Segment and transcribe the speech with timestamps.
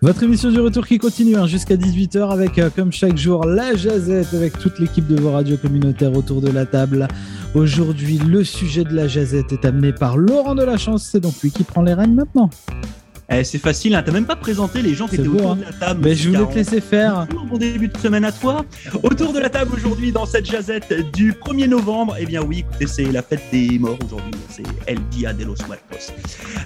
[0.00, 3.74] Votre émission du retour qui continue hein, jusqu'à 18h avec, euh, comme chaque jour, la
[3.74, 7.08] jazette avec toute l'équipe de vos radios communautaires autour de la table.
[7.56, 11.08] Aujourd'hui, le sujet de la jazette est amené par Laurent de la Chance.
[11.10, 12.48] C'est donc lui qui prend les rênes maintenant.
[13.30, 14.02] Eh, c'est facile, hein.
[14.02, 15.56] t'as même pas présenté les gens qui étaient autour hein.
[15.56, 16.00] de la table.
[16.02, 17.26] Mais je voulais te laisser faire.
[17.50, 18.64] Bon début de semaine à toi.
[19.02, 22.16] Autour de la table aujourd'hui dans cette jazette du 1er novembre.
[22.18, 24.32] Eh bien oui, écoutez, c'est la fête des morts aujourd'hui.
[24.48, 26.10] C'est El Dia de los Muertos.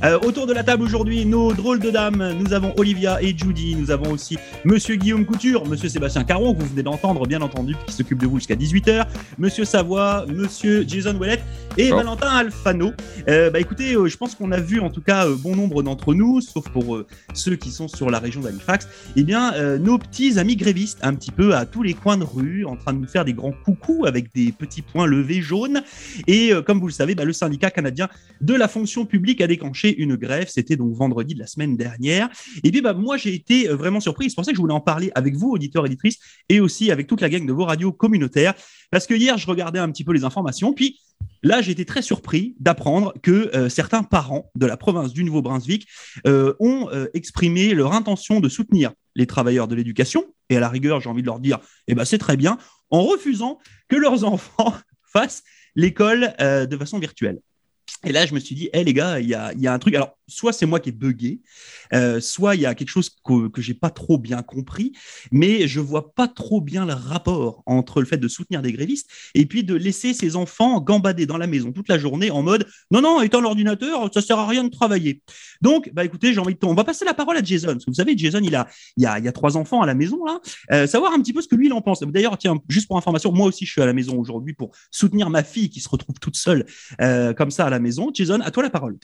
[0.04, 2.32] Euh, autour de la table aujourd'hui, nos drôles de dames.
[2.38, 3.74] Nous avons Olivia et Judy.
[3.74, 7.74] Nous avons aussi Monsieur Guillaume Couture, Monsieur Sébastien Caron, que vous venez d'entendre, bien entendu,
[7.88, 9.07] qui s'occupe de vous jusqu'à 18h.
[9.36, 11.40] Monsieur Savoie, Monsieur Jason Ouellet
[11.76, 12.93] et Valentin Alfano.
[13.29, 15.82] Euh, bah écoutez, euh, je pense qu'on a vu en tout cas euh, bon nombre
[15.82, 19.79] d'entre nous sauf pour euh, ceux qui sont sur la région d'Halifax, eh bien, euh,
[19.79, 22.93] nos petits amis grévistes, un petit peu à tous les coins de rue, en train
[22.93, 25.82] de nous faire des grands coucous avec des petits points levés jaunes.
[26.26, 28.08] Et euh, comme vous le savez, bah, le syndicat canadien
[28.40, 30.48] de la fonction publique a déclenché une grève.
[30.48, 32.28] C'était donc vendredi de la semaine dernière.
[32.62, 34.28] Et puis, bah, moi, j'ai été vraiment surpris.
[34.28, 36.18] C'est pour ça que je voulais en parler avec vous, auditeurs, éditrices,
[36.48, 38.55] et aussi avec toute la gang de vos radios communautaires.
[38.90, 40.98] Parce que hier, je regardais un petit peu les informations, puis
[41.42, 45.88] Là, j'ai été très surpris d'apprendre que euh, certains parents de la province du Nouveau-Brunswick
[46.26, 50.24] euh, ont euh, exprimé leur intention de soutenir les travailleurs de l'éducation.
[50.50, 52.58] Et à la rigueur, j'ai envie de leur dire, eh ben, c'est très bien,
[52.90, 55.42] en refusant que leurs enfants fassent
[55.74, 57.40] l'école de façon virtuelle.
[58.04, 59.96] Et là, je me suis dit, hé hey, les gars, il y a, un truc.
[60.28, 61.40] Soit c'est moi qui ai bugué,
[61.92, 64.92] euh, soit il y a quelque chose que, que j'ai pas trop bien compris,
[65.30, 69.08] mais je vois pas trop bien le rapport entre le fait de soutenir des grévistes
[69.34, 72.66] et puis de laisser ses enfants gambader dans la maison toute la journée en mode
[72.90, 75.22] non, non, étant l'ordinateur, ça sert à rien de travailler.
[75.60, 76.64] Donc, bah écoutez, j'ai envie de.
[76.64, 77.68] On va passer la parole à Jason.
[77.68, 79.86] Parce que vous savez, Jason, il a, il a, il y a trois enfants à
[79.86, 80.40] la maison, là.
[80.72, 82.00] Euh, savoir un petit peu ce que lui, il en pense.
[82.00, 85.30] D'ailleurs, tiens, juste pour information, moi aussi, je suis à la maison aujourd'hui pour soutenir
[85.30, 86.66] ma fille qui se retrouve toute seule
[87.00, 88.10] euh, comme ça à la maison.
[88.12, 88.98] Jason, à toi la parole.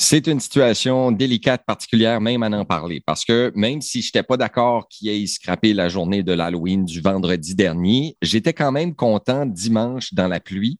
[0.00, 4.22] C'est une situation délicate, particulière, même à en parler, parce que même si je n'étais
[4.22, 8.94] pas d'accord qu'il ait scrappé la journée de l'Halloween du vendredi dernier, j'étais quand même
[8.94, 10.78] content dimanche dans la pluie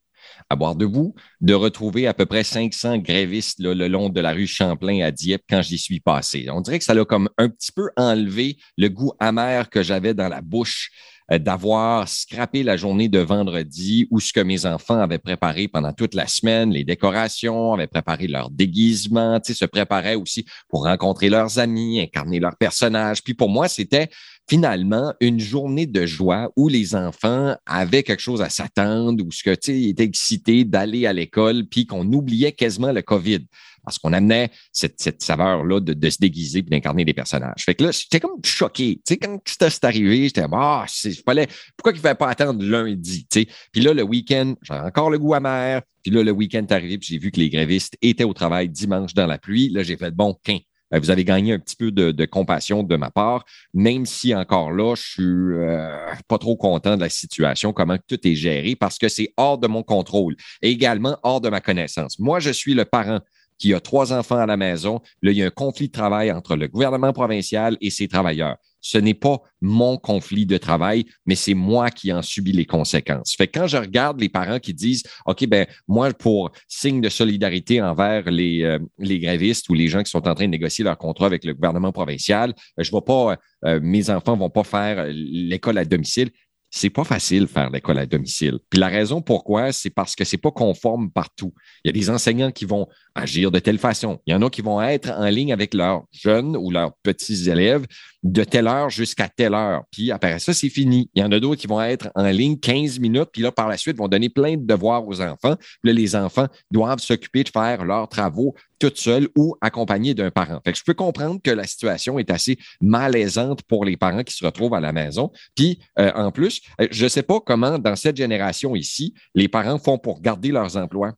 [0.49, 4.47] à boire debout, de retrouver à peu près 500 grévistes le long de la rue
[4.47, 6.47] Champlain à Dieppe quand j'y suis passé.
[6.51, 10.15] On dirait que ça l'a comme un petit peu enlevé le goût amer que j'avais
[10.15, 10.91] dans la bouche
[11.31, 16.15] d'avoir scrappé la journée de vendredi où ce que mes enfants avaient préparé pendant toute
[16.15, 22.01] la semaine, les décorations, avaient préparé leur déguisement, se préparaient aussi pour rencontrer leurs amis,
[22.01, 23.23] incarner leurs personnages.
[23.23, 24.09] Puis pour moi, c'était
[24.49, 29.43] finalement une journée de joie où les enfants avaient quelque chose à s'attendre, où ce
[29.43, 33.41] que tu étaient excités d'aller à l'école, puis qu'on oubliait quasiment le COVID
[33.89, 37.65] parce qu'on amenait cette, cette saveur-là de, de, se déguiser et d'incarner des personnages.
[37.65, 38.97] Fait que là, j'étais comme choqué.
[38.97, 40.85] Tu sais, quand c'est arrivé, j'étais ah,
[41.25, 43.27] fallait, pourquoi qu'il ne fallait pas attendre lundi?
[43.31, 43.49] Tu sais?
[43.73, 45.81] Puis là, le week-end, j'avais encore le goût amer.
[46.03, 48.69] Puis là, le week-end est arrivé, puis j'ai vu que les grévistes étaient au travail
[48.69, 49.71] dimanche dans la pluie.
[49.71, 50.59] Là, j'ai fait bon, quin.
[50.91, 53.45] Vous avez gagné un petit peu de, de, compassion de ma part,
[53.75, 55.97] même si encore là, je suis euh,
[56.29, 59.67] pas trop content de la situation, comment tout est géré, parce que c'est hors de
[59.67, 62.19] mon contrôle et également hors de ma connaissance.
[62.19, 63.21] Moi, je suis le parent
[63.59, 65.01] qui a trois enfants à la maison.
[65.23, 68.57] Là, il y a un conflit de travail entre le gouvernement provincial et ses travailleurs.
[68.81, 73.35] Ce n'est pas mon conflit de travail, mais c'est moi qui en subis les conséquences.
[73.37, 77.83] Fait quand je regarde les parents qui disent, OK, ben, moi, pour signe de solidarité
[77.83, 80.99] envers les, euh, les grévistes ou les gens qui sont en train de négocier leur
[80.99, 84.65] contrat avec le gouvernement provincial, euh, je ne vais pas, euh, mes enfants vont pas
[84.65, 86.31] faire l'école à domicile
[86.71, 88.59] c'est pas facile faire l'école à domicile.
[88.69, 91.55] Puis la raison pourquoi, c'est parce que c'est pas conforme partout.
[91.83, 94.21] Il y a des enseignants qui vont agir de telle façon.
[94.27, 97.49] Il y en a qui vont être en ligne avec leurs jeunes ou leurs petits
[97.49, 97.87] élèves
[98.25, 99.85] de telle heure jusqu'à telle heure.
[99.93, 101.11] Puis après ça, c'est fini.
[101.15, 103.69] Il y en a d'autres qui vont être en ligne 15 minutes, puis là, par
[103.69, 105.57] la suite, vont donner plein de devoirs aux enfants.
[105.83, 110.61] Puis les enfants doivent s'occuper de faire leurs travaux tout seuls ou accompagnés d'un parent.
[110.67, 114.75] Je peux comprendre que la situation est assez malaisante pour les parents qui se retrouvent
[114.75, 115.33] à la maison.
[115.55, 119.49] Puis, euh, en plus, euh, je ne sais pas comment, dans cette génération ici, les
[119.49, 121.13] parents font pour garder leurs emplois.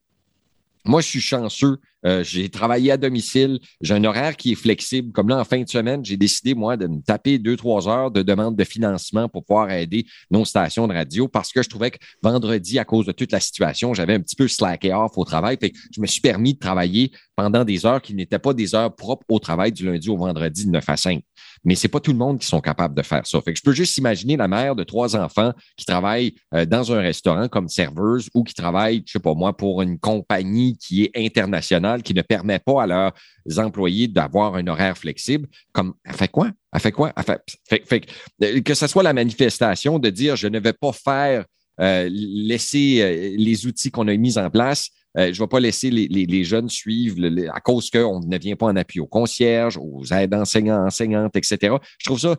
[0.86, 3.60] Moi, je suis chanceux euh, j'ai travaillé à domicile.
[3.80, 5.12] J'ai un horaire qui est flexible.
[5.12, 8.10] Comme là, en fin de semaine, j'ai décidé, moi, de me taper deux, trois heures
[8.10, 11.90] de demande de financement pour pouvoir aider nos stations de radio parce que je trouvais
[11.90, 15.24] que vendredi, à cause de toute la situation, j'avais un petit peu slacké off au
[15.24, 15.58] travail.
[15.94, 19.24] Je me suis permis de travailler pendant des heures qui n'étaient pas des heures propres
[19.28, 21.22] au travail du lundi au vendredi de 9 à 5.
[21.64, 23.38] Mais c'est pas tout le monde qui sont capables de faire ça.
[23.46, 27.48] Je peux juste imaginer la mère de trois enfants qui travaille euh, dans un restaurant
[27.48, 31.89] comme serveuse ou qui travaille, je sais pas moi, pour une compagnie qui est internationale
[31.98, 33.12] qui ne permet pas à leurs
[33.58, 36.50] employés d'avoir un horaire flexible, comme elle fait quoi?
[36.72, 37.12] Elle fait quoi?
[37.24, 38.06] fait,
[38.42, 41.44] euh, que ce soit la manifestation de dire je ne vais pas faire
[41.80, 45.60] euh, laisser euh, les outils qu'on a mis en place euh, je ne vais pas
[45.60, 47.18] laisser les, jeunes suivre
[47.52, 51.74] à cause qu'on ne vient pas en appui aux concierges, aux aides enseignants, enseignantes, etc.
[51.98, 52.36] Je trouve ça,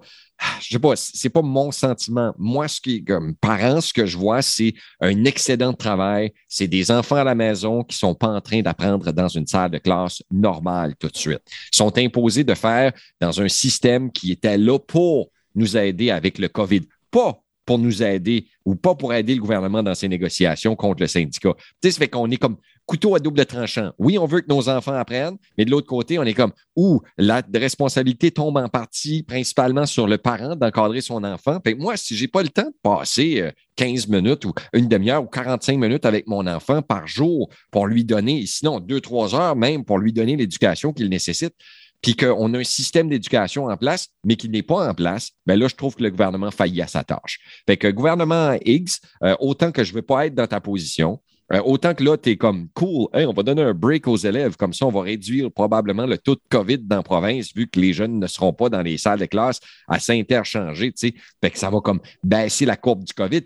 [0.62, 2.33] je sais pas, c'est pas mon sentiment.
[2.38, 6.31] Moi, ce qui, comme parent, ce que je vois, c'est un excédent de travail.
[6.47, 9.71] C'est des enfants à la maison qui sont pas en train d'apprendre dans une salle
[9.71, 11.41] de classe normale tout de suite.
[11.73, 16.38] Ils sont imposés de faire dans un système qui était là pour nous aider avec
[16.38, 16.81] le COVID.
[17.12, 17.41] Pas
[17.71, 21.53] pour nous aider ou pas pour aider le gouvernement dans ses négociations contre le syndicat.
[21.81, 23.94] Ça fait qu'on est comme couteau à double tranchant.
[23.97, 27.00] Oui, on veut que nos enfants apprennent, mais de l'autre côté, on est comme, où
[27.18, 31.59] la responsabilité tombe en partie principalement sur le parent d'encadrer son enfant.
[31.77, 35.27] Moi, si j'ai pas le temps de passer 15 euh, minutes ou une demi-heure ou
[35.27, 39.85] 45 minutes avec mon enfant par jour pour lui donner, sinon deux, trois heures même
[39.85, 41.56] pour lui donner l'éducation qu'il nécessite,
[42.01, 45.56] puis qu'on a un système d'éducation en place, mais qui n'est pas en place, bien
[45.56, 47.39] là, je trouve que le gouvernement faillit à sa tâche.
[47.68, 51.19] Fait que gouvernement X, euh, autant que je ne veux pas être dans ta position,
[51.53, 54.56] euh, autant que là, tu es comme cool, on va donner un break aux élèves,
[54.56, 57.80] comme ça, on va réduire probablement le taux de COVID dans la province, vu que
[57.80, 61.13] les jeunes ne seront pas dans les salles de classe à s'interchanger, tu sais.
[61.42, 63.44] Fait que ça va comme baisser la courbe du COVID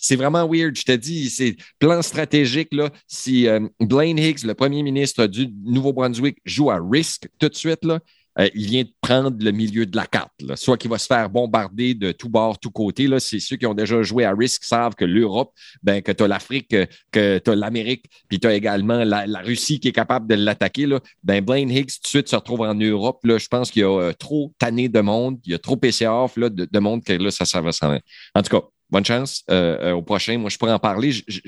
[0.00, 0.76] c'est vraiment weird.
[0.76, 2.68] Je te dis, c'est plan stratégique.
[2.72, 7.56] Là, si euh, Blaine Higgs, le premier ministre du Nouveau-Brunswick, joue à risque tout de
[7.56, 8.00] suite, là,
[8.38, 10.32] euh, il vient de prendre le milieu de la carte.
[10.54, 13.06] Soit qu'il va se faire bombarder de tous bords, tous côtés.
[13.06, 13.18] Là.
[13.18, 15.52] C'est ceux qui ont déjà joué à risque savent que l'Europe,
[15.82, 16.74] ben, que tu as l'Afrique,
[17.10, 20.86] que tu as l'Amérique, puis tu as également la, Russie qui est capable de l'attaquer.
[21.24, 23.20] Ben, Blaine Higgs, tout de suite, se retrouve en Europe.
[23.24, 23.38] Là.
[23.38, 26.36] Je pense qu'il y a euh, trop tanné de monde, il y a trop off
[26.36, 27.98] là, de, de, monde que là, ça, ça va s'en
[28.34, 30.36] En tout cas, bonne chance euh, euh, au prochain.
[30.38, 31.12] Moi, je pourrais en parler.
[31.12, 31.40] Je,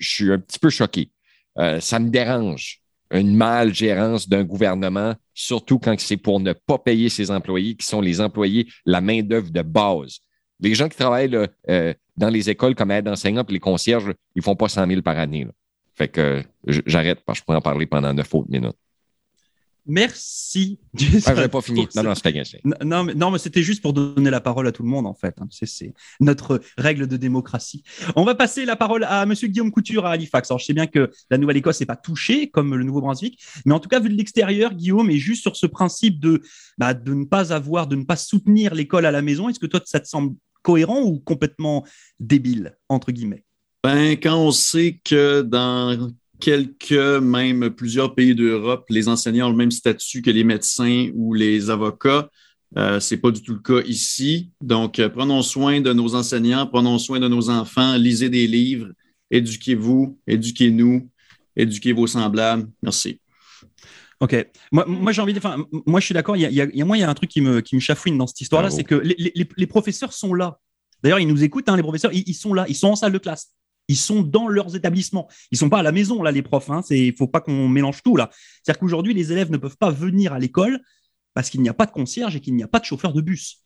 [0.00, 1.10] suis un petit peu choqué.
[1.58, 2.80] Euh, ça me dérange
[3.10, 8.02] une mal-gérance d'un gouvernement, surtout quand c'est pour ne pas payer ses employés, qui sont
[8.02, 10.18] les employés, la main-d'œuvre de base.
[10.60, 14.56] Les gens qui travaillent dans les écoles comme aide enseignants et les concierges, ils font
[14.56, 15.46] pas 100 000 par année.
[15.94, 18.76] Fait que j'arrête parce que je pourrais en parler pendant neuf autres minutes.
[19.88, 20.78] Merci.
[21.24, 21.88] Ah, pas fini.
[21.96, 22.42] Non, non, c'était
[22.84, 25.14] Non, mais, non, mais c'était juste pour donner la parole à tout le monde, en
[25.14, 25.34] fait.
[25.40, 25.48] Hein.
[25.50, 27.82] C'est notre règle de démocratie.
[28.14, 30.50] On va passer la parole à Monsieur Guillaume Couture à Halifax.
[30.50, 33.80] Alors, je sais bien que la Nouvelle-Écosse n'est pas touchée comme le Nouveau-Brunswick, mais en
[33.80, 36.42] tout cas, vu de l'extérieur, Guillaume, est juste sur ce principe de,
[36.76, 39.66] bah, de ne pas avoir, de ne pas soutenir l'école à la maison, est-ce que
[39.66, 41.86] toi, ça te semble cohérent ou complètement
[42.20, 43.44] débile, entre guillemets?
[43.82, 49.56] Ben, quand on sait que dans quelques, même plusieurs pays d'Europe, les enseignants ont le
[49.56, 52.30] même statut que les médecins ou les avocats.
[52.76, 54.50] Euh, Ce n'est pas du tout le cas ici.
[54.60, 58.88] Donc, euh, prenons soin de nos enseignants, prenons soin de nos enfants, lisez des livres,
[59.30, 61.08] éduquez-vous, éduquez-nous,
[61.56, 62.68] éduquez vos semblables.
[62.82, 63.20] Merci.
[64.20, 64.34] Ok.
[64.72, 65.38] Moi, j'ai envie de.
[65.38, 66.36] Enfin, moi, je suis d'accord.
[66.36, 68.26] Il y a, moi, il y a un truc qui me, qui me chafouine dans
[68.26, 70.58] cette histoire-là, c'est que les, professeurs sont là.
[71.02, 72.12] D'ailleurs, ils nous écoutent, hein, les professeurs.
[72.12, 72.66] ils, sont là.
[72.68, 73.52] Ils sont en salle de classe.
[73.88, 75.28] Ils sont dans leurs établissements.
[75.50, 76.70] Ils sont pas à la maison, là, les profs.
[76.70, 76.82] Hein.
[76.90, 78.30] Il faut pas qu'on mélange tout, là.
[78.62, 80.80] C'est-à-dire qu'aujourd'hui, les élèves ne peuvent pas venir à l'école
[81.34, 83.20] parce qu'il n'y a pas de concierge et qu'il n'y a pas de chauffeur de
[83.20, 83.64] bus.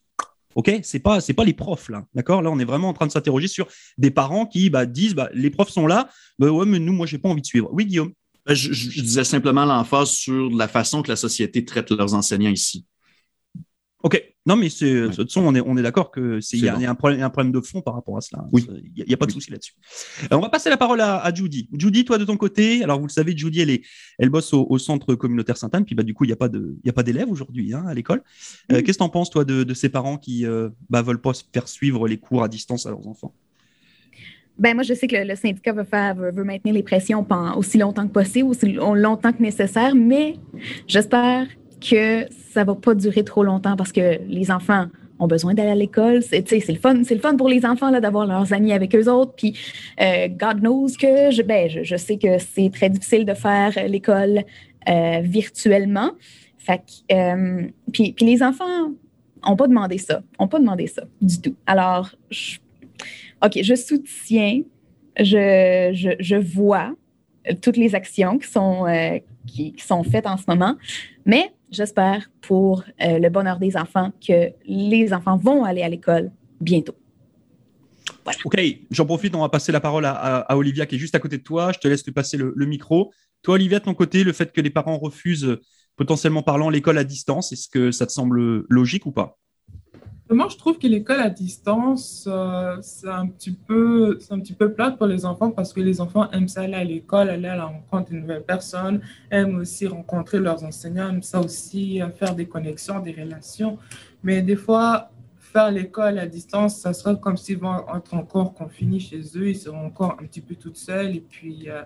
[0.54, 0.70] OK?
[0.82, 2.04] C'est pas c'est pas les profs là.
[2.14, 2.42] D'accord?
[2.42, 3.66] Là, on est vraiment en train de s'interroger sur
[3.98, 6.08] des parents qui bah, disent bah, les profs sont là,
[6.38, 7.70] bah, ouais, mais nous moi j'ai pas envie de suivre.
[7.72, 8.12] Oui, Guillaume?
[8.46, 12.84] Je, je disais simplement l'emphase sur la façon que la société traite leurs enseignants ici.
[14.02, 14.31] OK.
[14.44, 16.90] Non, mais de toute façon, on est, on est d'accord que c'est, il y, a,
[16.90, 18.44] un problème, un problème de fond par rapport à cela.
[18.50, 18.66] Oui.
[18.96, 19.74] Il n'y a, pas de souci là-dessus.
[20.32, 21.68] on va passer la parole à, Judy.
[21.72, 23.82] Judy, toi, de ton côté, alors vous le savez, Judy, elle, est,
[24.18, 26.76] elle bosse au, centre communautaire Sainte-Anne, puis bah, du coup, il n'y a pas, de,
[26.82, 28.22] il y a pas d'élèves aujourd'hui hein, à l'école.
[28.72, 31.02] Euh, qu'est-ce que tu en penses, toi, de, de ces parents qui ne euh, bah,
[31.02, 33.32] veulent pas faire suivre les cours à distance à leurs enfants?
[34.58, 37.78] Ben moi, je sais que le, syndicat veut, faire, veut, maintenir les pressions pendant aussi
[37.78, 40.36] longtemps que possible, aussi longtemps que nécessaire, mais
[40.86, 41.46] j'espère
[41.82, 44.86] que ça va pas durer trop longtemps parce que les enfants
[45.18, 46.22] ont besoin d'aller à l'école.
[46.22, 49.32] C'est, le fun, c'est le fun pour les enfants d'avoir leurs amis avec eux autres.
[49.36, 49.56] Puis,
[50.00, 54.44] euh, God knows que je, ben, je, sais que c'est très difficile de faire l'école
[54.88, 56.10] euh, virtuellement.
[56.58, 58.92] Fait euh, puis, puis, les enfants
[59.46, 61.56] n'ont pas demandé ça, ont pas demandé ça du tout.
[61.66, 62.10] Alors,
[63.44, 64.62] OK, je soutiens,
[65.18, 66.94] je, je, je vois
[67.60, 68.86] toutes les actions qui sont,
[69.46, 70.76] qui, sont faites en ce moment,
[71.26, 76.30] mais j'espère, pour euh, le bonheur des enfants, que les enfants vont aller à l'école
[76.60, 76.94] bientôt.
[78.44, 78.60] OK,
[78.90, 81.42] j'en profite, on va passer la parole à, Olivia qui est juste à côté de
[81.42, 81.72] toi.
[81.72, 83.12] Je te laisse lui passer le, micro.
[83.42, 85.58] Toi, Olivia, de ton côté, le fait que les parents refusent,
[85.96, 89.38] potentiellement parlant, l'école à distance, est-ce que ça te semble logique ou pas?
[90.32, 94.54] Moi, je trouve que l'école à distance, euh, c'est un petit peu, c'est un petit
[94.54, 97.48] peu plate pour les enfants parce que les enfants aiment ça aller à l'école, aller
[97.48, 102.08] à la rencontre de nouvelles personnes, aiment aussi rencontrer leurs enseignants, aiment ça aussi euh,
[102.10, 103.78] faire des connexions, des relations.
[104.22, 105.10] Mais des fois,
[105.52, 109.56] faire l'école à distance, ça sera comme s'ils vont être encore confinés chez eux, ils
[109.56, 111.82] seront encore un petit peu toutes seuls et puis euh,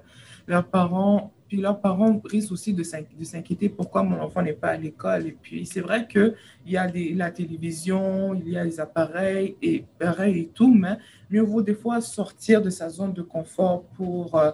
[0.46, 4.76] leurs parents, puis leurs parents risquent aussi de s'inquiéter pourquoi mon enfant n'est pas à
[4.76, 5.26] l'école.
[5.26, 6.34] Et puis c'est vrai qu'il
[6.66, 10.98] y a la télévision, il y a les appareils et pareil et tout, mais
[11.30, 14.50] mieux vaut des fois sortir de sa zone de confort pour, euh,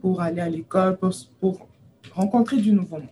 [0.00, 1.68] pour aller à l'école, pour,
[2.12, 3.08] rencontrer du nouveau monde.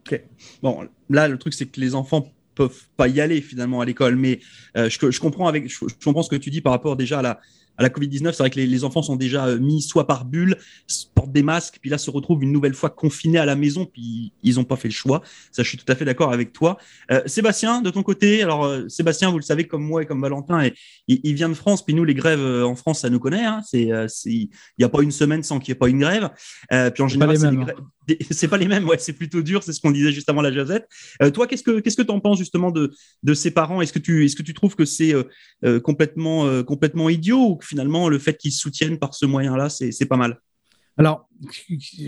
[0.00, 0.20] Ok.
[0.62, 4.16] Bon, là, le truc, c'est que les enfants peuvent pas y aller finalement à l'école,
[4.16, 4.40] mais
[4.76, 7.40] euh, je, comprends avec, je, comprends ce que tu dis par rapport déjà à la,
[7.76, 10.56] à la Covid-19, c'est vrai que les, enfants sont déjà euh, mis soit par bulle,
[11.14, 14.32] portent des masques, puis là se retrouvent une nouvelle fois confinés à la maison, puis
[14.42, 15.22] ils n'ont pas fait le choix.
[15.52, 16.78] Ça, je suis tout à fait d'accord avec toi.
[17.10, 20.20] Euh, Sébastien, de ton côté, alors euh, Sébastien, vous le savez comme moi et comme
[20.20, 20.74] Valentin, et,
[21.08, 23.44] il, vient de France, puis nous les grèves en France, ça nous connaît.
[23.44, 24.48] Hein, il
[24.78, 26.30] n'y a pas une semaine sans qu'il n'y ait pas une grève.
[26.92, 27.48] puis en général, c'est
[28.50, 28.86] pas les mêmes.
[28.88, 29.62] Ouais, c'est plutôt dur.
[29.62, 30.88] C'est ce qu'on disait juste avant la jazette.
[31.32, 33.80] toi, qu'est-ce que qu'est-ce que tu en penses justement de de ces parents?
[33.80, 35.14] Est-ce que tu est-ce que tu trouves que c'est
[35.82, 40.40] complètement complètement idiot ou finalement, le fait qu'ils soutiennent par ce moyen-là, c'est pas mal?
[41.00, 41.30] Alors,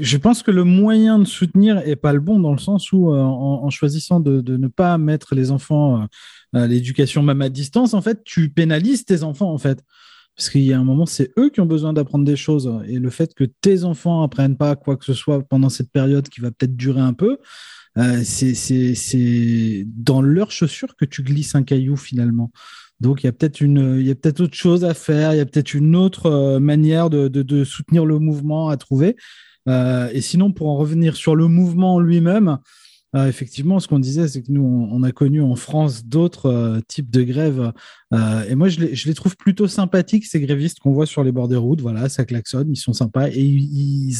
[0.03, 3.11] je pense que le moyen de soutenir est pas le bon dans le sens où,
[3.11, 7.95] euh, en, choisissant de, ne pas mettre les enfants euh, à l'éducation même à distance,
[7.95, 9.83] en fait, tu pénalises tes enfants, en fait.
[10.37, 12.73] Parce qu'il y a un moment, c'est eux qui ont besoin d'apprendre des choses.
[12.87, 16.29] Et le fait que tes enfants apprennent pas quoi que ce soit pendant cette période
[16.29, 17.39] qui va peut-être durer un peu,
[17.99, 22.51] euh, c'est dans leurs chaussures que tu glisses un caillou finalement.
[23.01, 25.39] Donc il y a peut-être une, il y a peut-être autre chose à faire, il
[25.39, 29.17] y a peut-être une autre euh, manière de, soutenir le mouvement à trouver.
[29.69, 32.59] Euh, et sinon, pour en revenir sur le mouvement lui-même,
[33.15, 36.81] euh, effectivement, ce qu'on disait, c'est que nous, on, a connu en France d'autres euh,
[36.89, 37.73] types de grèves.
[38.15, 41.49] Euh, et moi, je les, trouve plutôt sympathiques, ces grévistes qu'on voit sur les bords
[41.49, 41.83] des routes.
[41.83, 44.15] Voilà, ça klaxonne, ils sont sympas et ils,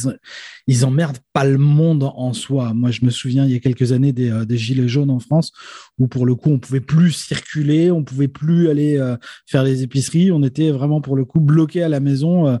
[0.67, 2.73] ils emmerdent pas le monde en soi.
[2.75, 5.51] Moi, je me souviens, il y a quelques années, des, des gilets jaunes en France,
[5.97, 8.99] où pour le coup, on pouvait plus circuler, on pouvait plus aller
[9.47, 10.31] faire les épiceries.
[10.31, 12.59] On était vraiment, pour le coup, bloqué à la maison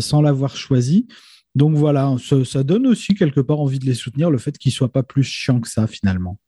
[0.00, 1.06] sans l'avoir choisi.
[1.54, 4.74] Donc voilà, ça, donne aussi quelque part envie de les soutenir, le fait qu'ils ne
[4.74, 6.38] soient pas plus chiants que ça finalement.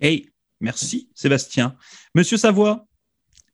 [0.00, 0.30] Hey,
[0.60, 1.76] merci Sébastien.
[2.14, 2.86] Monsieur Savoie,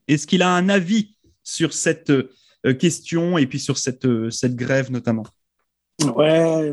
[0.07, 4.55] est-ce qu'il a un avis sur cette euh, question et puis sur cette, euh, cette
[4.55, 5.27] grève notamment?
[6.03, 6.73] Ouais.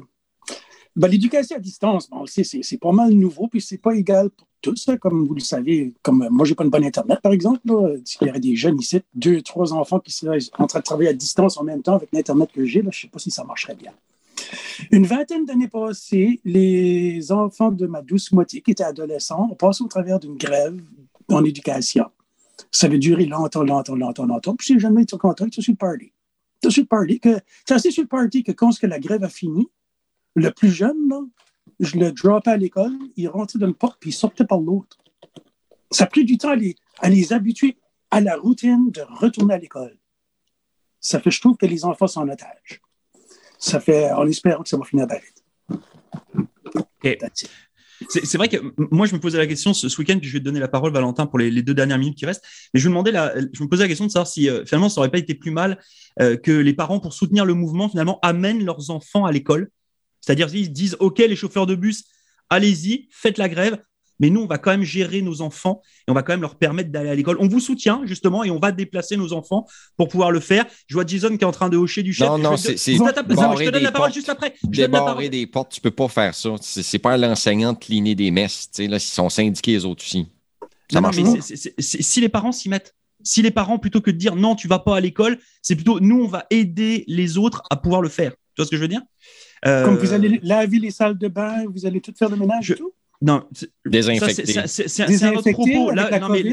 [0.95, 4.89] Ben, l'éducation à distance, bon, c'est pas mal nouveau, puis c'est pas égal pour tous,
[4.99, 5.93] comme vous le savez.
[6.01, 7.61] Comme moi, j'ai pas une bonne Internet, par exemple.
[8.05, 11.09] S'il y aurait des jeunes ici, deux, trois enfants qui seraient en train de travailler
[11.09, 13.43] à distance en même temps avec l'Internet que j'ai, je ne sais pas si ça
[13.43, 13.91] marcherait bien.
[14.91, 19.83] Une vingtaine d'années passées, les enfants de ma douce moitié, qui étaient adolescents, ont passé
[19.83, 20.79] au travers d'une grève
[21.29, 22.05] en éducation.
[22.71, 24.55] Ça avait duré longtemps, longtemps, longtemps, longtemps.
[24.55, 26.11] Puis, j'ai jamais été content, sur le party.
[26.67, 27.19] Sur le party
[27.65, 29.67] c'est assez sur le party que quand la grève a fini,
[30.35, 31.19] le plus jeune, là,
[31.83, 34.97] je le dropais à l'école, il rentrait dans le porte, puis il sortait par l'autre.
[35.91, 37.77] Ça a pris du temps à les, à les habituer
[38.09, 39.97] à la routine de retourner à l'école.
[40.99, 42.81] Ça fait, je trouve, que les enfants sont en otage.
[43.57, 45.43] Ça fait, en espérant que ça va finir bien vite.
[48.09, 48.57] C'est vrai que
[48.91, 50.91] moi, je me posais la question ce, week-end, puis je vais te donner la parole,
[50.91, 52.45] Valentin, pour les, deux dernières minutes qui restent.
[52.73, 54.89] Mais je me demandais, la, je me posais la question de savoir si euh, finalement,
[54.89, 55.79] ça n'aurait pas été plus mal
[56.21, 59.69] euh, que les parents, pour soutenir le mouvement, finalement, amènent leurs enfants à l'école
[60.23, 62.05] c'est-à-dire qu'ils disent, OK, les chauffeurs de bus,
[62.49, 63.77] allez-y, faites la grève,
[64.19, 66.55] mais nous, on va quand même gérer nos enfants et on va quand même leur
[66.55, 67.35] permettre d'aller à l'école.
[67.41, 69.65] On vous soutient, justement, et on va déplacer nos enfants
[69.97, 70.65] pour pouvoir le faire.
[70.87, 72.29] Je vois Jason qui est en train de hocher du chef.
[72.29, 72.77] Non, non, c'est.
[72.77, 74.53] Je, te donne la parole juste après.
[74.63, 76.51] Débarrer des portes, tu peux pas faire ça.
[76.61, 78.69] C'est pas l'enseignant de des messes.
[78.77, 80.27] Là, ils sont syndiqués, les autres aussi.
[80.89, 81.41] Ça marche mais
[81.79, 84.79] si les parents s'y mettent, si les parents, plutôt que de dire non, tu vas
[84.79, 88.33] pas à l'école, c'est plutôt nous, on va aider les autres à pouvoir le faire.
[88.55, 89.01] Tu vois ce que je veux dire?
[89.63, 92.71] Comme vous euh, allez laver les salles de bain, vous allez tout faire le ménage
[92.71, 92.93] et tout?
[93.21, 93.47] Non.
[93.85, 94.67] Désinfecter.
[94.67, 95.91] C'est un autre propos.
[95.91, 96.43] Là, non, mais...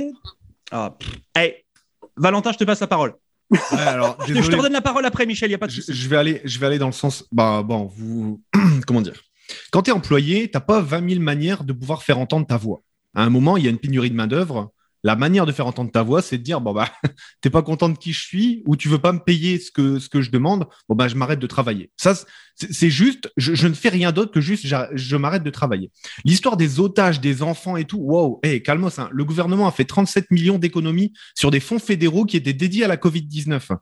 [0.71, 0.97] ah,
[1.35, 1.65] hey,
[2.17, 3.15] Valentin, je te passe la parole.
[3.73, 6.09] alors, je te redonne la parole après, Michel, il n'y a pas de je, je,
[6.09, 7.27] vais aller, je vais aller dans le sens.
[7.33, 8.41] Bah, bon, vous.
[8.87, 9.21] Comment dire?
[9.73, 12.57] Quand tu es employé, tu n'as pas 20 000 manières de pouvoir faire entendre ta
[12.57, 12.83] voix.
[13.15, 15.91] À un moment, il y a une pénurie de main-d'œuvre la manière de faire entendre
[15.91, 16.89] ta voix, c'est de dire bon bah
[17.41, 20.21] t'es pas content de qui je suis ou tu veux pas me payer ce que
[20.21, 21.91] je demande, bon bah je m'arrête de travailler.
[21.97, 22.15] Ça
[22.71, 25.91] c'est juste, je, ne fais rien d'autre que juste je m'arrête de travailler.
[26.25, 29.09] L'histoire des otages, des enfants et tout, wow, hey, calmos, hein.
[29.13, 32.89] le gouvernement a fait 37 millions d'économies sur des fonds fédéraux qui étaient dédiés à
[32.89, 33.73] la Covid 19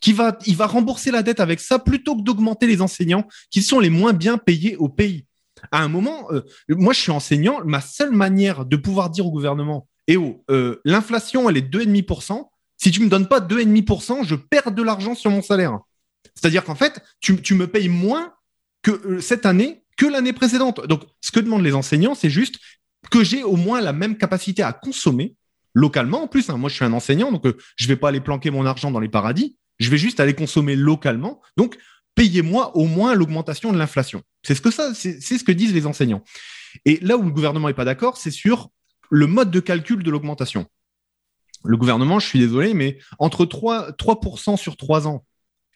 [0.00, 3.62] qui va, il va rembourser la dette avec ça plutôt que d'augmenter les enseignants qui
[3.62, 5.26] sont les moins bien payés au pays.
[5.70, 9.30] À un moment, euh, moi je suis enseignant, ma seule manière de pouvoir dire au
[9.30, 10.44] gouvernement et oh,
[10.84, 12.48] l'inflation, elle est 2,5%.
[12.76, 15.78] Si tu me donnes pas 2,5%, je perds de l'argent sur mon salaire.
[16.34, 18.34] C'est-à-dire qu'en fait, tu, me payes moins
[18.88, 20.86] euh, cette année que l'année précédente.
[20.86, 22.58] Donc, ce que demandent les enseignants, c'est juste
[23.10, 25.36] que j'ai au moins la même capacité à consommer
[25.74, 26.50] localement en plus.
[26.50, 26.56] hein.
[26.56, 29.00] Moi, je suis un enseignant, donc euh, je vais pas aller planquer mon argent dans
[29.00, 29.56] les paradis.
[29.78, 31.40] Je vais juste aller consommer localement.
[31.56, 31.76] Donc,
[32.14, 34.22] payez-moi au moins l'augmentation de l'inflation.
[34.42, 36.22] C'est ce que c'est ce que disent les enseignants.
[36.84, 38.70] Et là où le gouvernement est pas d'accord, c'est sur
[39.10, 40.66] le mode de calcul de l'augmentation.
[41.64, 45.24] Le gouvernement, je suis désolé, mais entre 3, 3% sur 3 ans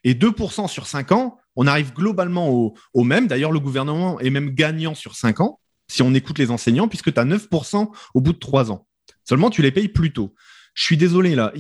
[0.05, 2.51] et 2% sur 5 ans, on arrive globalement
[2.95, 3.27] au, même.
[3.27, 7.13] D'ailleurs, le gouvernement est même gagnant sur 5 ans, si on écoute les enseignants, puisque
[7.13, 8.87] tu as 9% au bout de 3 ans.
[9.25, 10.35] Seulement, tu les payes plus tôt.
[10.75, 11.53] Je suis désolé là,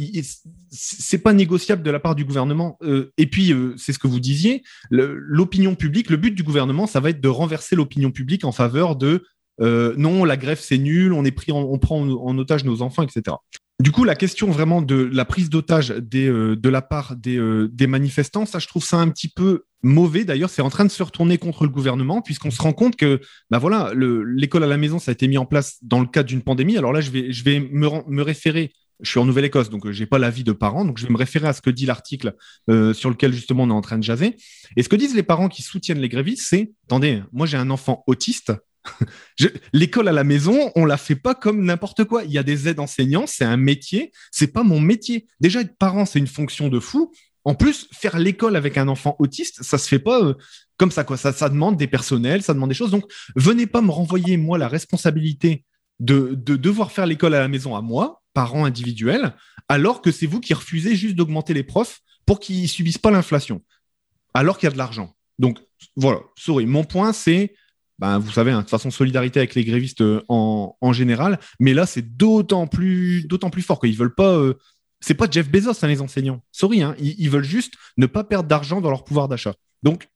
[0.70, 2.78] c'est pas négociable de la part du gouvernement.
[2.82, 6.86] Euh, et puis, euh, c'est ce que vous disiez, l'opinion publique, le but du gouvernement,
[6.86, 9.24] ça va être de renverser l'opinion publique en faveur de
[9.60, 13.02] euh, non, la grève c'est nul, on est pris, on prend en, otage nos enfants,
[13.02, 13.36] etc.
[13.80, 17.68] Du coup, la question vraiment de la prise d'otage euh, de la part des, euh,
[17.72, 20.24] des manifestants, ça, je trouve ça un petit peu mauvais.
[20.24, 23.20] D'ailleurs, c'est en train de se retourner contre le gouvernement, puisqu'on se rend compte que,
[23.50, 26.06] bah voilà, le- l'école à la maison, ça a été mis en place dans le
[26.06, 26.76] cadre d'une pandémie.
[26.76, 28.72] Alors là, je vais, je vais me, me référer.
[29.00, 31.46] Je suis en Nouvelle-Écosse, donc j'ai pas l'avis de parents, donc je vais me référer
[31.46, 32.34] à ce que dit l'article
[32.66, 34.34] sur lequel justement on est en train de jaser.
[34.76, 37.70] Et ce que disent les parents qui soutiennent les grévistes, c'est attendez, moi j'ai un
[37.70, 38.52] enfant autiste.
[39.72, 42.24] L'école à la maison, on la fait pas comme n'importe quoi.
[42.24, 45.26] Il y a des aides enseignants, c'est un métier, c'est pas mon métier.
[45.40, 47.12] Déjà être parent, c'est une fonction de fou.
[47.44, 50.34] En plus, faire l'école avec un enfant autiste, ça se fait pas euh,
[50.76, 51.16] comme ça quoi.
[51.16, 52.90] Ça, ça demande des personnels, ça demande des choses.
[52.90, 55.64] Donc, venez pas me renvoyer moi la responsabilité
[56.00, 59.34] de, de devoir faire l'école à la maison à moi, parent individuel,
[59.68, 63.62] alors que c'est vous qui refusez juste d'augmenter les profs pour qu'ils subissent pas l'inflation,
[64.34, 65.14] alors qu'il y a de l'argent.
[65.38, 65.58] Donc
[65.96, 66.66] voilà, sorry.
[66.66, 67.54] Mon point, c'est,
[67.98, 71.38] ben, vous savez, hein, de toute façon, solidarité avec les grévistes euh, en, en général,
[71.58, 74.34] mais là, c'est d'autant plus, d'autant plus fort qu'ils veulent pas.
[74.36, 74.54] euh,
[75.00, 76.42] c'est pas Jeff Bezos, hein, les enseignants.
[76.52, 79.54] Sorry, hein, ils, ils veulent juste ne pas perdre d'argent dans leur pouvoir d'achat.
[79.82, 80.08] Donc,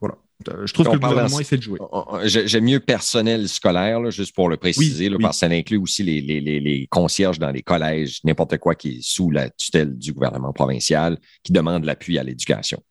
[0.00, 0.16] voilà.
[0.50, 1.78] Euh, Je trouve On que le gouvernement en- essaie de jouer.
[2.24, 5.22] J'aime mieux personnel scolaire, là, juste pour le préciser, Oui, là, oui.
[5.22, 8.74] parce que ça inclut aussi les, les, les, les concierges dans les collèges, n'importe quoi
[8.74, 12.82] qui est sous la tutelle du gouvernement provincial, qui demande l'appui à l'éducation.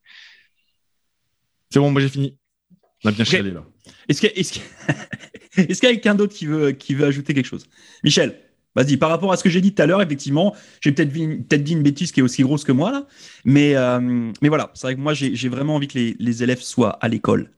[1.70, 2.38] C'est bon, moi j'ai fini.
[3.04, 3.66] On a bien chialé là.
[4.08, 7.68] Est-ce qu'il y a, y quelqu'un d'autre qui veut, qui veut ajouter quelque chose?
[8.04, 8.40] Michel,
[8.76, 11.28] vas-y, par rapport à ce que j'ai dit tout à l'heure, effectivement, j'ai peut-être dit,
[11.28, 13.08] peut dit une bêtise qui est aussi grosse que moi, là.
[13.44, 16.44] Mais, euh, mais voilà, c'est vrai que moi, j'ai j'ai vraiment envie que les, les
[16.44, 17.52] élèves soient à l'école.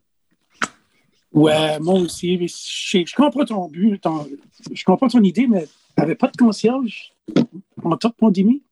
[1.33, 2.37] Ouais, moi aussi.
[2.37, 4.27] mais Je, je comprends ton but, ton-
[4.71, 7.13] je comprends ton idée, mais t'avais pas de concierge
[7.83, 8.63] en temps de pandémie?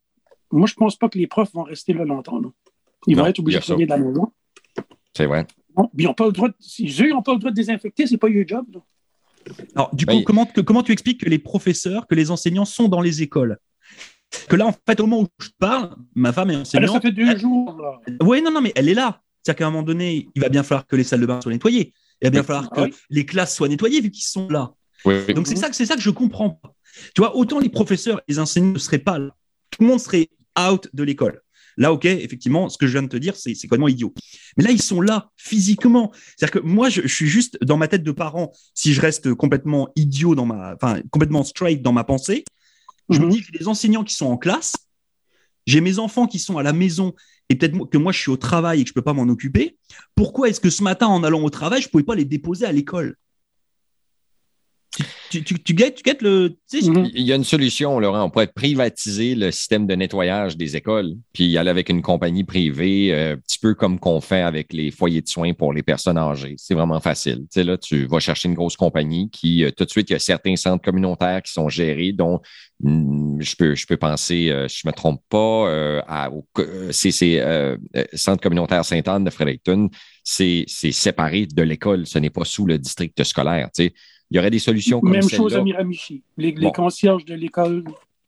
[0.51, 2.39] Moi, je pense pas que les profs vont rester là longtemps.
[2.39, 2.53] non.
[3.07, 4.31] Ils vont être obligés de travailler de la maison.
[5.15, 5.45] C'est vrai.
[5.97, 8.07] Ils n'ont pas le droit de, si eux, ils n'ont pas le droit de désinfecter,
[8.07, 8.65] c'est pas leur job.
[8.73, 8.79] là.
[9.75, 12.65] Alors, du coup, Ben, comment, que- comment tu expliques que les professeurs, que les enseignants
[12.65, 13.57] sont dans les écoles?
[14.49, 16.91] Que là, en fait, au moment où je te parle, ma femme est Ah, enseignante.
[16.93, 17.79] ça fait deux jours.
[17.79, 17.99] Là.
[18.21, 19.21] Oui, non, non, mais elle est là.
[19.43, 21.51] C'est-à-dire qu'à un moment donné, il va bien falloir que les salles de bain soient
[21.51, 21.93] nettoyées.
[22.21, 22.93] Il va bien falloir Ah que oui.
[23.11, 24.73] les classes soient nettoyées vu qu'ils sont là.
[25.05, 25.31] Oui.
[25.35, 26.73] Donc c'est ça, que- c'est ça que je comprends pas.
[27.13, 29.35] Tu vois, autant les professeurs, les enseignants ne seraient pas là.
[29.69, 31.41] Tout le monde serait out de l'école.
[31.77, 34.13] Là, ok, effectivement, ce que je viens de te dire, c'est complètement idiot.
[34.57, 36.11] Mais là, ils sont là physiquement.
[36.37, 38.51] C'est-à-dire que moi, je, je suis juste dans ma tête de parent.
[38.73, 42.43] Si je reste complètement idiot dans ma, enfin complètement straight dans ma pensée,
[43.09, 43.31] je me Mhm.
[43.31, 44.73] dis que les enseignants qui sont en classe,
[45.65, 47.13] j'ai mes enfants qui sont à la maison
[47.49, 49.77] et peut-être que moi je suis au travail et que je peux pas m'en occuper.
[50.15, 52.71] Pourquoi est-ce que ce matin, en allant au travail, je pouvais pas les déposer à
[52.71, 53.15] l'école?
[55.29, 56.57] Tu, tu, guettes, tu guettes le.
[56.69, 57.09] tu sais, Mhm.
[57.13, 58.23] Il y a une solution, Laurent.
[58.23, 62.43] On pourrait privatiser le système de nettoyage des écoles, puis y aller avec une compagnie
[62.43, 65.83] privée, euh, un petit peu comme qu'on fait avec les foyers de soins pour les
[65.83, 66.55] personnes âgées.
[66.57, 67.39] C'est vraiment facile.
[67.41, 70.13] Tu sais, là, tu vas chercher une grosse compagnie qui, euh, tout de suite, il
[70.13, 72.39] y a certains centres communautaires qui sont gérés, dont
[72.81, 76.45] hmm, je peux, je peux penser, euh, si je me trompe pas, euh, à, au,
[76.91, 77.43] c'est, c'est,
[78.13, 79.89] Centre communautaire Sainte-Anne de Fredericton.
[80.23, 82.07] C'est, c'est séparé de l'école.
[82.07, 83.69] Ce n'est pas sous le district scolaire.
[83.75, 83.93] Tu sais.
[84.31, 86.23] Il y aurait des solutions comme Même chose à Miramichi.
[86.37, 87.83] Les, concierges de l'école,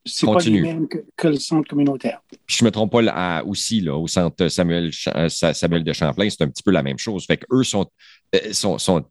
[0.06, 2.22] c'est pas les mêmes que, que le centre communautaire.
[2.46, 5.94] Puis je me trompe pas là, aussi là, au centre Samuel, euh, Sa- Samuel de
[5.94, 7.26] Champlain, c'est un petit peu la même chose.
[7.26, 7.88] Fait qu'eux sont,
[8.36, 9.04] euh, sont, sont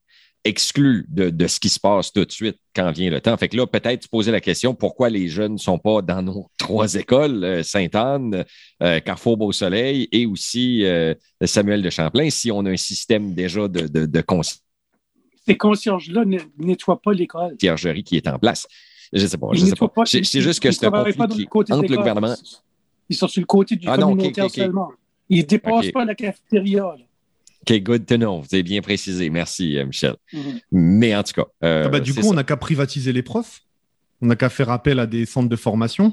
[0.47, 3.37] exclus de, de ce qui se passe tout de suite quand vient le temps.
[3.37, 6.23] Fait que là, peut-être se poser la question pourquoi les jeunes ne sont pas dans
[6.23, 8.45] nos trois écoles, euh, Sainte-Anne,
[8.83, 13.69] euh, Carrefour Beau-Soleil et aussi euh, Samuel de Champlain, si on a un système déjà
[13.69, 14.21] de, de, de
[15.47, 17.51] Ces concierges-là ne nettoient pas l'école.
[17.53, 18.67] conciergerie qui est en place.
[19.13, 19.89] Je sais pas, je sais pas.
[19.89, 22.35] pas- C'est c'est juste que c'est un conflit qui entre le gouvernement.
[23.09, 24.91] Ils sont sur le côté du Ah non, communautaire seulement.
[25.29, 26.83] Ils ne dépassent pas la cafétéria.
[26.99, 27.05] là.
[27.69, 28.41] OK, good to know.
[28.41, 29.29] Vous avez bien précisé.
[29.31, 30.15] Merci, euh, Michel.
[30.33, 30.61] Mhm.
[30.73, 31.47] Mais en tout cas.
[31.65, 32.29] euh, Ah bah, du coup, ça.
[32.29, 33.63] on n'a qu'à privatiser les profs.
[34.23, 36.13] On n'a qu'à faire appel à des centres de formation.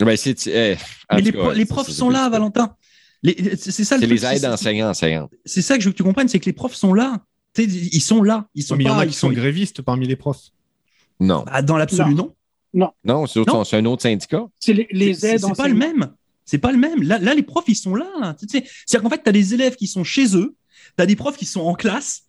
[0.00, 0.76] Ben, c'est, eh,
[1.12, 2.74] Mais les, cas, pro- les c'est- profs c'est- sont c'est- là, Valentin.
[3.22, 5.30] Les- C'est ça le C'est les aides enseignants, enseignantes.
[5.44, 7.22] C'est ça que je veux que tu comprennes, c'est que les profs sont là.
[7.58, 8.46] Ils sont là.
[8.54, 10.50] Ils sont Mais il y en a qui sont sont grévistes parmi les profs.
[11.18, 11.44] Non.
[11.48, 12.32] Ah, dans l'absolu, non.
[12.72, 13.64] Non, c'est Non.
[13.64, 14.46] c'est un autre syndicat.
[14.58, 16.12] C'est les, aides C'est pas le même.
[16.44, 17.02] C'est pas le même.
[17.02, 18.34] Là, là, les profs, ils sont là.
[18.38, 20.54] C'est-à-dire qu'en fait, tu as des élèves qui sont chez eux,
[20.96, 22.22] tu as des profs qui sont en classe.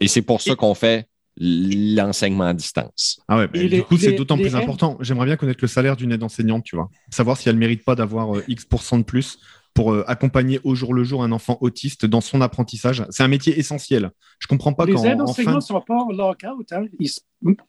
[0.00, 3.20] Et c'est pour ça Et- qu'on fait l'enseignement à distance.
[3.28, 4.96] Ah ouais, mais Et du les- coup, c'est d'autant plus aides- important.
[5.00, 6.88] J'aimerais bien connaître le salaire d'une aide enseignante, tu vois.
[7.10, 9.38] Savoir si elle mérite pas d'avoir euh, X% de plus
[9.76, 13.04] pour euh, accompagner au jour le jour un enfant autiste dans son apprentissage.
[13.10, 14.10] C'est un métier essentiel.
[14.40, 16.86] Je comprends pas Les aides ne sont pas en lockout, hein.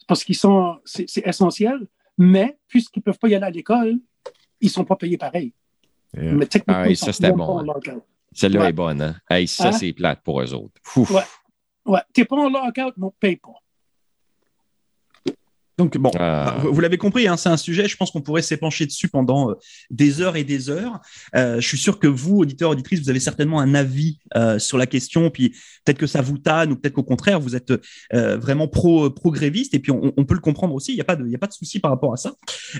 [0.08, 1.86] Parce qu'ils sont, c'est c'est essentiel,
[2.18, 4.00] mais puisqu'ils ne peuvent pas y aller à l'école,
[4.62, 5.54] ils ne sont pas payés pareil.
[6.18, 7.64] Euh, Mais techniquement, Ah ils ça, sont c'était bon, pas en hein.
[7.66, 8.04] lockout.
[8.32, 8.70] Celle-là Ouais.
[8.70, 9.16] est bonne, hein?
[9.30, 9.72] Hey, ça, Hein?
[9.74, 10.82] c'est plate pour eux autres.
[10.96, 11.12] Ouf.
[11.12, 11.22] Ouais.
[11.86, 13.50] Ouais, t'es pas en lockout, mais on ne paye pas.
[15.78, 16.46] Donc, bon, Ah.
[16.46, 19.10] bah, vous, vous l'avez compris, hein, c'est un sujet, je pense qu'on pourrait s'épancher dessus
[19.10, 19.54] pendant euh,
[19.92, 21.00] des heures et des heures.
[21.36, 24.78] Euh, je suis sûr que vous, auditeurs, auditrices, vous avez certainement un avis euh, sur
[24.80, 25.50] la question, puis
[25.86, 27.72] peut-être que ça vous tanne, ou peut-être qu'au contraire, vous êtes
[28.14, 31.06] euh, vraiment pro, pro-gréviste, et puis on, on peut le comprendre aussi, il n'y a,
[31.06, 32.34] pas de- il y a pas de souci par rapport à ça.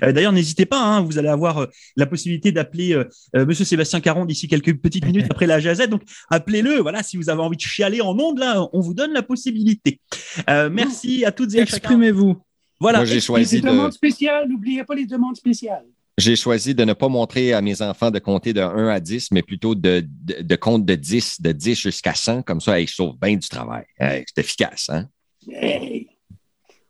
[0.04, 1.66] Euh, D'ailleurs, n'hésitez pas, hein, vous allez avoir euh,
[1.98, 3.04] la possibilité d'appeler euh,
[3.36, 7.16] euh, Monsieur Sébastien Caron d'ici quelques petites minutes après la jazette, donc appelez-le, voilà, si
[7.18, 10.02] vous avez envie de chialer en ondes, là, on vous donne la possibilité.
[10.50, 11.78] Euh, merci à toutes et à chacun.
[11.78, 12.38] Exprimez-vous.
[12.80, 13.00] Voilà.
[13.00, 15.86] Moi, j'ai choisi les de, demandes spéciales, n'oubliez pas les demandes spéciales.
[16.18, 19.32] j'ai choisi de ne pas montrer à mes enfants de compter de 1 à 10,
[19.32, 22.44] mais plutôt de, de, de compte de 10, de 10 jusqu'à 100.
[22.44, 23.86] Comme ça, hey, je sauve bien du travail.
[24.00, 25.08] Hey, c'est efficace, hein?
[25.50, 26.08] Hey.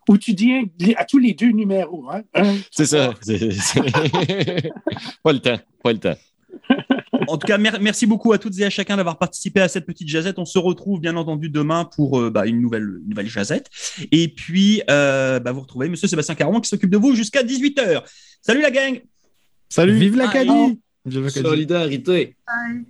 [0.10, 0.54] Ou tu dis
[0.96, 2.06] à tous les deux numéros.
[2.10, 2.22] Hein?
[2.72, 3.14] C'est ça.
[3.22, 3.82] C'est- c'est-
[5.24, 5.60] pas le temps.
[5.84, 6.16] Pas le temps.
[7.28, 9.86] En tout cas, mer- merci beaucoup à toutes et à chacun d'avoir participé à cette
[9.86, 10.40] petite jazette.
[10.40, 13.70] On se retrouve bien entendu demain pour euh, bah, une nouvelle, une nouvelle jazette.
[14.12, 18.04] Et puis, euh, bah, vous retrouvez Monsieur Sébastien Caron qui s'occupe de vous jusqu'à 18h.
[18.42, 19.02] Salut la gang
[19.70, 20.80] Salut Vive Vive l'Acadie.
[21.50, 22.36] Solidarité.
[22.48, 22.84] Bye.